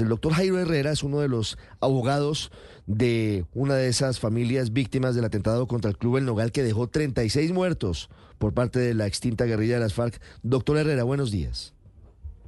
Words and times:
El 0.00 0.08
doctor 0.08 0.32
Jairo 0.32 0.58
Herrera 0.58 0.90
es 0.92 1.02
uno 1.02 1.20
de 1.20 1.28
los 1.28 1.58
abogados 1.80 2.50
de 2.86 3.44
una 3.54 3.74
de 3.74 3.88
esas 3.88 4.20
familias 4.20 4.72
víctimas 4.72 5.14
del 5.14 5.24
atentado 5.24 5.66
contra 5.66 5.90
el 5.90 5.96
Club 5.96 6.18
El 6.18 6.24
Nogal 6.26 6.52
que 6.52 6.62
dejó 6.62 6.88
36 6.88 7.52
muertos 7.52 8.08
por 8.38 8.52
parte 8.54 8.78
de 8.78 8.94
la 8.94 9.06
extinta 9.06 9.44
guerrilla 9.44 9.74
de 9.74 9.80
las 9.80 9.94
FARC. 9.94 10.20
Doctor 10.42 10.76
Herrera, 10.78 11.02
buenos 11.04 11.30
días. 11.30 11.74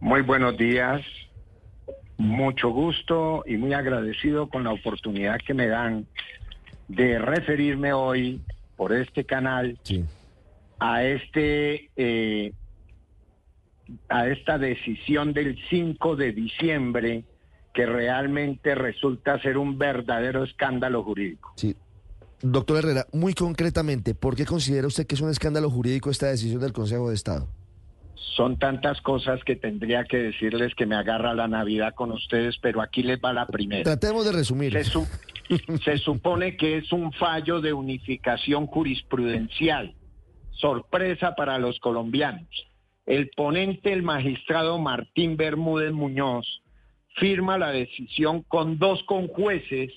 Muy 0.00 0.20
buenos 0.22 0.56
días, 0.58 1.00
mucho 2.18 2.68
gusto 2.70 3.44
y 3.46 3.56
muy 3.56 3.72
agradecido 3.72 4.48
con 4.48 4.64
la 4.64 4.72
oportunidad 4.72 5.38
que 5.46 5.54
me 5.54 5.68
dan 5.68 6.06
de 6.88 7.18
referirme 7.18 7.92
hoy 7.92 8.40
por 8.76 8.92
este 8.92 9.24
canal 9.24 9.78
Sí. 9.84 10.04
a 10.78 11.02
este 11.04 11.90
eh, 11.96 12.52
a 14.08 14.28
esta 14.28 14.58
decisión 14.58 15.32
del 15.32 15.56
5 15.70 16.16
de 16.16 16.32
diciembre 16.32 17.24
que 17.76 17.84
realmente 17.84 18.74
resulta 18.74 19.38
ser 19.42 19.58
un 19.58 19.76
verdadero 19.76 20.42
escándalo 20.44 21.04
jurídico. 21.04 21.52
Sí. 21.56 21.76
Doctor 22.40 22.78
Herrera, 22.78 23.06
muy 23.12 23.34
concretamente, 23.34 24.14
¿por 24.14 24.34
qué 24.34 24.46
considera 24.46 24.86
usted 24.86 25.06
que 25.06 25.14
es 25.14 25.20
un 25.20 25.28
escándalo 25.30 25.68
jurídico 25.70 26.10
esta 26.10 26.26
decisión 26.28 26.60
del 26.62 26.72
Consejo 26.72 27.10
de 27.10 27.14
Estado? 27.14 27.48
Son 28.34 28.58
tantas 28.58 29.00
cosas 29.02 29.40
que 29.44 29.56
tendría 29.56 30.04
que 30.04 30.16
decirles 30.16 30.74
que 30.74 30.86
me 30.86 30.96
agarra 30.96 31.34
la 31.34 31.48
Navidad 31.48 31.94
con 31.94 32.12
ustedes, 32.12 32.56
pero 32.62 32.80
aquí 32.80 33.02
les 33.02 33.18
va 33.22 33.32
la 33.34 33.46
primera. 33.46 33.82
Tratemos 33.84 34.24
de 34.24 34.32
resumir. 34.32 34.72
Se, 34.72 34.84
su- 34.84 35.06
se 35.84 35.98
supone 35.98 36.56
que 36.56 36.78
es 36.78 36.92
un 36.92 37.12
fallo 37.12 37.60
de 37.60 37.72
unificación 37.74 38.66
jurisprudencial. 38.66 39.94
Sorpresa 40.52 41.34
para 41.34 41.58
los 41.58 41.78
colombianos. 41.80 42.48
El 43.04 43.28
ponente, 43.36 43.92
el 43.92 44.02
magistrado 44.02 44.78
Martín 44.78 45.36
Bermúdez 45.36 45.92
Muñoz, 45.92 46.62
firma 47.16 47.58
la 47.58 47.72
decisión 47.72 48.42
con 48.42 48.78
dos 48.78 49.02
conjueces 49.04 49.92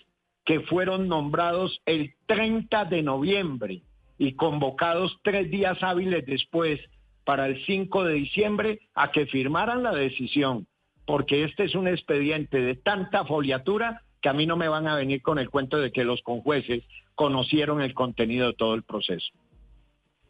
que 0.46 0.62
fueron 0.62 1.08
nombrados 1.08 1.80
el 1.86 2.14
30 2.26 2.86
de 2.86 3.04
noviembre 3.04 3.82
y 4.18 4.34
convocados 4.34 5.18
tres 5.24 5.50
días 5.52 5.82
hábiles 5.82 6.26
después 6.26 6.80
para 7.24 7.46
el 7.46 7.64
5 7.66 8.06
de 8.06 8.14
diciembre 8.16 8.80
a 8.96 9.12
que 9.12 9.28
firmaran 9.28 9.84
la 9.84 9.94
decisión, 9.94 10.66
porque 11.06 11.44
este 11.44 11.66
es 11.66 11.76
un 11.76 11.88
expediente 11.88 12.60
de 12.60 12.76
tanta 12.76 13.26
foliatura 13.26 14.02
que 14.22 14.30
a 14.30 14.34
mí 14.34 14.46
no 14.46 14.58
me 14.58 14.68
van 14.68 14.88
a 14.88 14.96
venir 14.96 15.22
con 15.22 15.40
el 15.40 15.50
cuento 15.50 15.78
de 15.78 15.92
que 15.92 16.04
los 16.04 16.22
conjueces 16.24 16.84
conocieron 17.16 17.82
el 17.82 17.94
contenido 17.94 18.48
de 18.48 18.54
todo 18.54 18.74
el 18.74 18.84
proceso. 18.84 19.30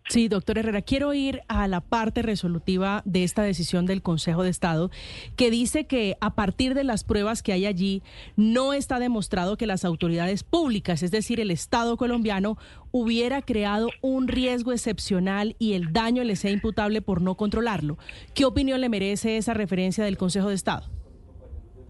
Sí, 0.09 0.27
doctor 0.27 0.57
Herrera, 0.57 0.81
quiero 0.81 1.13
ir 1.13 1.41
a 1.47 1.67
la 1.67 1.81
parte 1.81 2.23
resolutiva 2.23 3.03
de 3.05 3.23
esta 3.23 3.43
decisión 3.43 3.85
del 3.85 4.01
Consejo 4.01 4.41
de 4.41 4.49
Estado, 4.49 4.89
que 5.35 5.51
dice 5.51 5.85
que 5.85 6.17
a 6.19 6.33
partir 6.33 6.73
de 6.73 6.83
las 6.83 7.03
pruebas 7.03 7.43
que 7.43 7.53
hay 7.53 7.67
allí, 7.67 8.01
no 8.35 8.73
está 8.73 8.97
demostrado 8.97 9.55
que 9.55 9.67
las 9.67 9.85
autoridades 9.85 10.43
públicas, 10.43 11.03
es 11.03 11.11
decir, 11.11 11.39
el 11.39 11.51
Estado 11.51 11.95
colombiano, 11.95 12.57
hubiera 12.89 13.43
creado 13.43 13.91
un 14.01 14.27
riesgo 14.27 14.71
excepcional 14.71 15.55
y 15.59 15.73
el 15.73 15.93
daño 15.93 16.23
le 16.23 16.35
sea 16.35 16.49
imputable 16.49 17.03
por 17.03 17.21
no 17.21 17.35
controlarlo. 17.35 17.99
¿Qué 18.33 18.45
opinión 18.45 18.81
le 18.81 18.89
merece 18.89 19.37
esa 19.37 19.53
referencia 19.53 20.03
del 20.03 20.17
Consejo 20.17 20.49
de 20.49 20.55
Estado? 20.55 20.89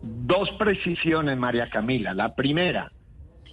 Dos 0.02 0.50
precisiones, 0.60 1.38
María 1.38 1.70
Camila. 1.70 2.14
La 2.14 2.36
primera, 2.36 2.92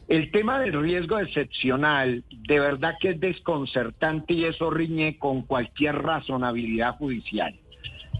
el 0.09 0.31
tema 0.31 0.61
del 0.61 0.81
riesgo 0.81 1.19
excepcional, 1.19 2.23
de 2.31 2.61
verdad 2.61 2.95
que 3.01 3.11
es 3.11 3.21
desconcertante 3.21 4.35
y 4.35 4.45
eso 4.45 4.71
riñe 4.71 5.19
con 5.19 5.43
cualquier 5.43 5.97
razonabilidad 5.97 6.97
judicial. 6.97 7.55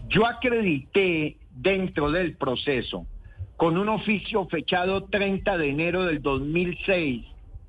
Yo 0.09 0.25
acredité 0.25 1.37
dentro 1.51 2.11
del 2.11 2.35
proceso, 2.35 3.05
con 3.55 3.77
un 3.77 3.89
oficio 3.89 4.45
fechado 4.47 5.05
30 5.05 5.57
de 5.57 5.69
enero 5.69 6.03
del 6.03 6.21
2006, 6.21 7.25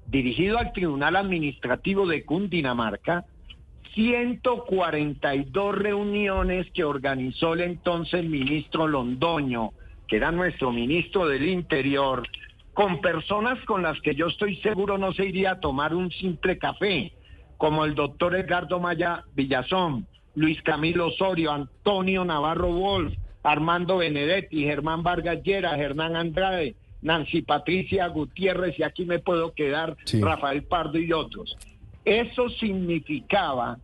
dirigido 0.07 0.59
al 0.59 0.73
Tribunal 0.73 1.17
Administrativo 1.17 2.07
de 2.07 2.25
Cundinamarca, 2.25 3.25
142 3.95 5.79
reuniones 5.79 6.67
que 6.73 6.85
organizó 6.85 7.55
el 7.55 7.63
entonces 7.63 8.25
ministro 8.25 8.87
Londoño, 8.87 9.73
que 10.07 10.17
era 10.17 10.31
nuestro 10.31 10.73
ministro 10.73 11.27
del 11.27 11.49
Interior, 11.49 12.23
con 12.79 13.01
personas 13.01 13.59
con 13.65 13.83
las 13.83 14.01
que 14.03 14.15
yo 14.15 14.29
estoy 14.29 14.55
seguro 14.59 14.99
no 14.99 15.13
se 15.13 15.27
iría 15.27 15.51
a 15.51 15.59
tomar 15.59 15.97
un 15.97 16.13
simple 16.13 16.59
café, 16.59 17.13
como 17.57 17.85
el 17.85 17.97
doctor 17.97 18.37
Edgardo 18.37 18.79
Maya 18.79 19.25
Villazón, 19.35 20.07
Luis 20.37 20.63
Camilo 20.63 21.09
Osorio, 21.09 21.51
Antonio 21.51 22.25
Navarro 22.25 22.71
Wolf, 22.71 23.13
Armando 23.43 23.97
Benedetti, 23.97 24.63
Germán 24.63 25.03
Vargas 25.03 25.43
Llera, 25.43 25.77
Hernán 25.77 26.15
Andrade, 26.15 26.77
Nancy 27.03 27.43
Patricia 27.43 28.07
Gutiérrez, 28.07 28.79
y 28.79 28.85
aquí 28.85 29.05
me 29.05 29.19
puedo 29.19 29.55
quedar, 29.55 29.97
Sí. 30.05 30.21
Rafael 30.21 30.63
Pardo 30.63 30.99
y 31.01 31.13
otros. 31.13 31.57
Eso 32.05 32.49
significaba 32.49 33.79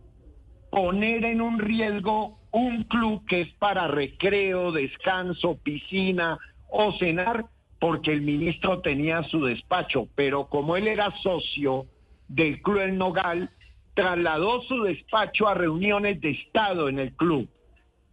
poner 0.69 1.25
en 1.25 1.41
un 1.41 1.59
riesgo 1.59 2.39
un 2.51 2.83
club 2.85 3.25
que 3.27 3.41
es 3.41 3.53
para 3.55 3.89
recreo, 3.89 4.71
descanso, 4.71 5.57
piscina 5.61 6.39
o 6.69 6.93
cenar, 6.93 7.47
porque 7.85 8.11
el 8.11 8.21
ministro 8.21 8.81
tenía 8.81 9.21
su 9.25 9.45
despacho, 9.45 10.07
pero 10.15 10.47
como 10.47 10.75
él 10.75 10.87
era 10.87 11.15
socio 11.21 11.85
del 12.27 12.59
Club 12.63 12.79
El 12.79 12.97
Nogal, 12.97 13.51
trasladó 13.93 14.63
su 14.63 14.81
despacho 14.81 15.47
a 15.47 15.53
reuniones 15.53 16.19
de 16.19 16.31
Estado 16.31 16.89
en 16.89 16.97
el 16.97 17.13
club, 17.13 17.47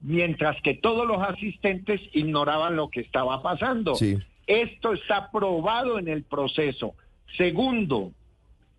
mientras 0.03 0.61
que 0.61 0.75
todos 0.75 1.07
los 1.07 1.23
asistentes 1.23 2.03
ignoraban 2.13 2.77
lo 2.77 2.91
que 2.91 3.01
estaba 3.01 3.41
pasando. 3.41 3.95
Sí. 3.95 4.19
Esto 4.47 4.93
está 4.93 5.31
probado 5.31 5.99
en 5.99 6.09
el 6.09 6.23
proceso. 6.25 6.93
Segundo, 7.39 8.13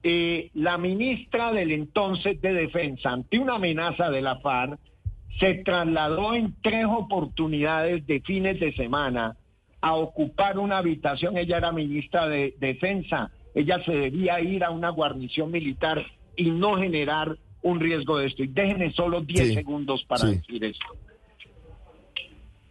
eh, 0.03 0.51
la 0.53 0.77
ministra 0.77 1.51
del 1.51 1.71
entonces 1.71 2.39
de 2.39 2.53
Defensa, 2.53 3.13
ante 3.13 3.39
una 3.39 3.55
amenaza 3.55 4.11
de 4.11 4.21
la 4.21 4.37
FARC, 4.41 4.79
se 5.39 5.55
trasladó 5.55 6.35
en 6.35 6.53
tres 6.61 6.85
oportunidades 6.85 8.05
de 8.05 8.21
fines 8.21 8.59
de 8.59 8.73
semana 8.73 9.37
a 9.83 9.95
ocupar 9.95 10.57
una 10.57 10.77
habitación. 10.77 11.35
Ella 11.37 11.57
era 11.57 11.71
ministra 11.73 12.27
de 12.29 12.55
Defensa. 12.57 13.29
Ella 13.53 13.83
se 13.83 13.91
debía 13.91 14.39
ir 14.39 14.63
a 14.63 14.71
una 14.71 14.89
guarnición 14.89 15.51
militar 15.51 16.05
y 16.37 16.49
no 16.51 16.77
generar 16.77 17.37
un 17.61 17.81
riesgo 17.81 18.17
de 18.17 18.27
esto. 18.27 18.43
Y 18.43 18.47
déjenme 18.47 18.93
solo 18.93 19.19
10 19.21 19.49
Sí, 19.49 19.53
segundos 19.55 20.03
para 20.05 20.21
sí. 20.27 20.35
decir 20.37 20.63
esto. 20.63 20.85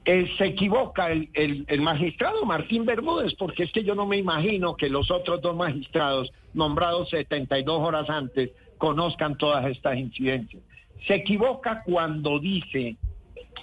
Eh, 0.05 0.27
se 0.39 0.47
equivoca 0.47 1.13
el, 1.13 1.29
el- 1.35 1.65
el 1.69 1.81
magistrado 1.83 2.45
Martín 2.45 2.85
Bermúdez, 2.87 3.35
porque 3.35 3.65
es 3.65 3.73
que 3.73 3.85
yo 3.85 3.95
no 3.95 4.07
me 4.07 4.17
imagino 4.17 4.75
que 4.75 4.89
los 4.89 5.11
otros 5.11 5.41
dos 5.43 5.55
magistrados, 5.55 6.33
nombrados 6.55 7.11
72 7.11 7.79
horas 7.79 8.09
antes, 8.11 8.51
conozcan 8.79 9.37
todas 9.37 9.65
estas 9.67 9.97
incidencias. 9.99 10.63
Se 11.07 11.15
equivoca 11.17 11.83
cuando 11.85 12.39
dice 12.41 12.97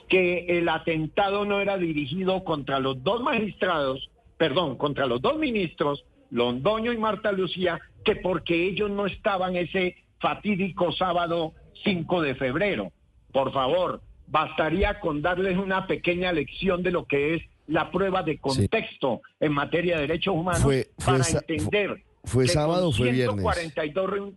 que 0.07 0.45
el 0.57 0.69
atentado 0.69 1.45
no 1.45 1.59
era 1.61 1.77
dirigido 1.77 2.43
contra 2.43 2.79
los 2.79 3.03
dos 3.03 3.21
magistrados, 3.21 4.09
perdón, 4.37 4.77
contra 4.77 5.05
los 5.05 5.21
dos 5.21 5.37
ministros, 5.37 6.03
Londoño 6.31 6.93
y 6.93 6.97
Marta 6.97 7.31
Lucía, 7.31 7.79
que 8.03 8.15
porque 8.15 8.67
ellos 8.67 8.89
no 8.89 9.05
estaban 9.05 9.55
ese 9.55 9.95
fatídico 10.19 10.91
sábado 10.91 11.53
5 11.83 12.21
de 12.21 12.35
febrero. 12.35 12.91
Por 13.31 13.51
favor, 13.53 14.01
bastaría 14.27 14.99
con 14.99 15.21
darles 15.21 15.57
una 15.57 15.87
pequeña 15.87 16.31
lección 16.31 16.83
de 16.83 16.91
lo 16.91 17.05
que 17.05 17.35
es 17.35 17.43
la 17.67 17.91
prueba 17.91 18.23
de 18.23 18.37
contexto 18.39 19.21
en 19.39 19.53
materia 19.53 19.95
de 19.95 20.01
derechos 20.07 20.33
humanos 20.35 20.61
Fue- 20.63 20.87
fue 20.97 21.13
para 21.19 21.29
entender. 21.29 22.03
fue 22.23 22.45
que 22.45 22.51
sábado 22.51 22.91
fue 22.91 23.11
viernes? 23.11 23.35
142 23.41 24.09
reun- 24.09 24.35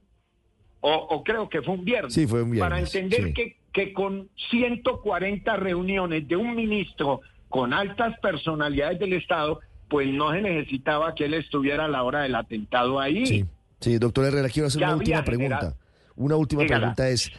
o, 0.80 0.92
o 0.94 1.24
creo 1.24 1.48
que 1.48 1.62
fue 1.62 1.74
un 1.74 1.84
viernes. 1.84 2.12
Sí, 2.12 2.26
fue 2.26 2.42
un 2.42 2.58
Para 2.58 2.76
viernes, 2.76 2.94
entender 2.94 3.28
sí. 3.28 3.32
que, 3.34 3.56
que 3.72 3.92
con 3.92 4.28
140 4.50 5.56
reuniones 5.56 6.26
de 6.28 6.36
un 6.36 6.54
ministro 6.54 7.20
con 7.48 7.72
altas 7.72 8.18
personalidades 8.20 8.98
del 8.98 9.12
Estado, 9.14 9.60
pues 9.88 10.08
no 10.08 10.32
se 10.32 10.40
necesitaba 10.42 11.14
que 11.14 11.26
él 11.26 11.34
estuviera 11.34 11.84
a 11.84 11.88
la 11.88 12.02
hora 12.02 12.22
del 12.22 12.34
atentado 12.34 12.98
ahí. 13.00 13.26
Sí, 13.26 13.44
sí, 13.80 13.98
doctor 13.98 14.26
Herrera, 14.26 14.48
quiero 14.48 14.68
hacer 14.68 14.80
Ya 14.80 14.88
una 14.88 14.96
última 14.96 15.24
pregunta. 15.24 15.56
generado- 15.58 15.76
Una 16.16 16.36
última 16.36 16.64
pregunta 16.66 17.08
es, 17.08 17.30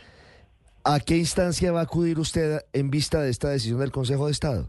¿a 0.83 0.99
qué 0.99 1.17
instancia 1.17 1.71
va 1.71 1.81
a 1.81 1.83
acudir 1.83 2.17
usted 2.19 2.61
en 2.73 2.89
vista 2.89 3.21
de 3.21 3.29
esta 3.29 3.49
decisión 3.49 3.79
del 3.79 3.91
Consejo 3.91 4.25
de 4.25 4.31
Estado? 4.31 4.67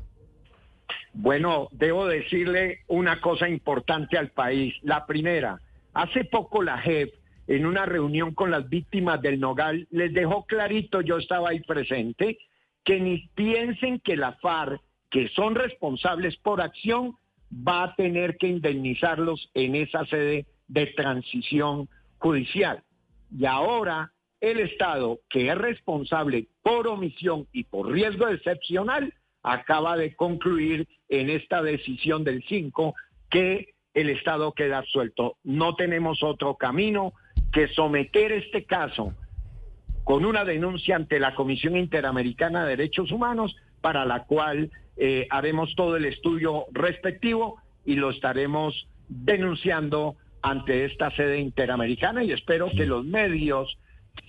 Bueno, 1.12 1.68
debo 1.72 2.06
decirle 2.06 2.80
una 2.88 3.20
cosa 3.20 3.48
importante 3.48 4.18
al 4.18 4.30
país. 4.30 4.74
La 4.82 5.06
primera, 5.06 5.60
hace 5.92 6.24
poco 6.24 6.62
la 6.62 6.78
JEP, 6.78 7.14
en 7.46 7.66
una 7.66 7.84
reunión 7.86 8.34
con 8.34 8.50
las 8.50 8.68
víctimas 8.68 9.20
del 9.20 9.40
Nogal, 9.40 9.86
les 9.90 10.12
dejó 10.12 10.46
clarito, 10.46 11.00
yo 11.00 11.18
estaba 11.18 11.50
ahí 11.50 11.60
presente, 11.60 12.38
que 12.84 13.00
ni 13.00 13.28
piensen 13.34 14.00
que 14.00 14.16
la 14.16 14.32
FARC, 14.34 14.80
que 15.10 15.28
son 15.28 15.54
responsables 15.54 16.36
por 16.36 16.60
acción, 16.60 17.16
va 17.52 17.84
a 17.84 17.94
tener 17.94 18.36
que 18.36 18.48
indemnizarlos 18.48 19.50
en 19.54 19.74
esa 19.74 20.04
sede 20.06 20.46
de 20.68 20.86
transición 20.88 21.88
judicial. 22.18 22.82
Y 23.36 23.46
ahora 23.46 24.12
el 24.40 24.60
Estado, 24.60 25.20
que 25.30 25.48
es 25.48 25.56
responsable 25.56 26.48
por 26.62 26.86
omisión 26.86 27.46
y 27.52 27.64
por 27.64 27.90
riesgo 27.90 28.28
excepcional, 28.28 29.12
acaba 29.42 29.96
de 29.96 30.14
concluir 30.16 30.88
en 31.08 31.30
esta 31.30 31.62
decisión 31.62 32.24
del 32.24 32.42
5 32.48 32.94
que 33.30 33.74
el 33.92 34.10
Estado 34.10 34.52
queda 34.52 34.82
suelto. 34.84 35.36
No 35.44 35.76
tenemos 35.76 36.22
otro 36.22 36.56
camino 36.56 37.12
que 37.54 37.68
someter 37.68 38.32
este 38.32 38.64
caso 38.64 39.14
con 40.02 40.26
una 40.26 40.44
denuncia 40.44 40.96
ante 40.96 41.18
la 41.18 41.34
Comisión 41.34 41.76
Interamericana 41.76 42.64
de 42.64 42.70
Derechos 42.70 43.10
Humanos, 43.10 43.56
para 43.80 44.04
la 44.04 44.24
cual 44.24 44.70
eh, 44.96 45.26
haremos 45.30 45.74
todo 45.76 45.96
el 45.96 46.04
estudio 46.04 46.66
respectivo 46.72 47.56
y 47.86 47.94
lo 47.94 48.10
estaremos 48.10 48.88
denunciando 49.08 50.16
ante 50.42 50.84
esta 50.84 51.10
sede 51.12 51.38
interamericana 51.38 52.22
y 52.22 52.32
espero 52.32 52.70
que 52.70 52.86
los 52.86 53.04
medios 53.04 53.78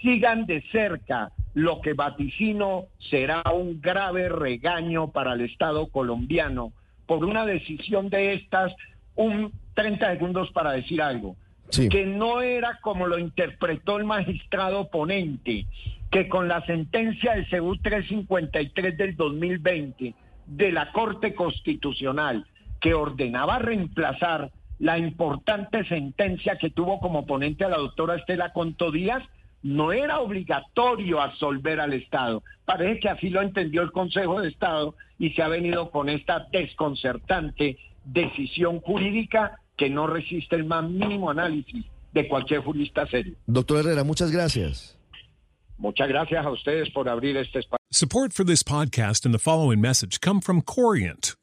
sigan 0.02 0.46
de 0.46 0.62
cerca 0.72 1.32
lo 1.54 1.82
que 1.82 1.94
vaticino 1.94 2.86
será 3.10 3.42
un 3.54 3.82
grave 3.82 4.30
regaño 4.30 5.12
para 5.12 5.34
el 5.34 5.42
Estado 5.42 5.88
colombiano 5.88 6.74
por 7.06 7.26
una 7.26 7.46
decisión 7.46 8.10
de 8.10 8.34
estas, 8.34 8.74
un 9.16 9.52
30 9.74 10.12
segundos 10.12 10.52
para 10.52 10.72
decir 10.72 11.02
algo, 11.02 11.36
que 11.70 12.06
no 12.06 12.42
era 12.42 12.80
como 12.82 13.08
lo 13.08 13.20
interpretó 13.20 13.98
el 13.98 14.06
magistrado 14.06 14.90
ponente, 14.90 15.66
que 16.12 16.28
con 16.30 16.48
la 16.48 16.66
sentencia 16.66 17.34
del 17.34 17.50
CEU 17.50 17.78
353 17.78 18.98
del 18.98 19.16
2020 19.16 20.14
de 20.48 20.72
la 20.72 20.92
Corte 20.92 21.34
Constitucional, 21.34 22.46
que 22.80 22.94
ordenaba 22.94 23.60
reemplazar 23.60 24.52
la 24.80 24.98
importante 24.98 25.86
sentencia 25.86 26.58
que 26.58 26.70
tuvo 26.70 27.00
como 27.00 27.26
ponente 27.26 27.66
a 27.66 27.70
la 27.70 27.78
doctora 27.78 28.16
Estela 28.16 28.54
Conto 28.54 28.92
Díaz, 28.92 29.24
no 29.64 29.92
era 29.92 30.20
obligatorio 30.20 31.22
absolver 31.22 31.80
al 31.80 31.94
Estado. 31.94 32.44
Parece 32.66 33.00
que 33.00 33.10
así 33.10 33.30
lo 33.30 33.42
entendió 33.42 33.82
el 33.82 33.92
Consejo 33.92 34.42
de 34.42 34.50
Estado 34.50 34.96
y 35.18 35.32
se 35.32 35.42
ha 35.42 35.48
venido 35.48 35.90
con 35.90 36.10
esta 36.10 36.48
desconcertante 36.52 37.78
decisión 38.04 38.80
jurídica 38.80 39.60
que 39.78 39.90
no 39.90 40.08
resiste 40.08 40.56
el 40.56 40.66
más 40.66 40.90
mínimo 40.90 41.30
análisis 41.30 41.86
de 42.14 42.28
cualquier 42.28 42.62
jurista 42.62 43.06
serio. 43.08 43.36
Doctor 43.46 43.80
Herrera, 43.80 44.04
muchas 44.04 44.32
gracias. 44.32 44.98
Muchas 45.78 46.08
gracias 46.08 46.46
a 46.46 46.50
ustedes 46.50 46.90
por 46.92 47.10
abrir 47.10 47.36
este 47.38 47.60
espacio. 47.60 47.84
Support 47.92 48.34
for 48.34 48.46
this 48.46 48.64
podcast 48.64 49.26
and 49.26 49.34
the 49.34 49.40
following 49.40 49.82
message 49.82 50.20
come 50.22 50.40
from 50.42 50.62
Corient. 50.62 51.36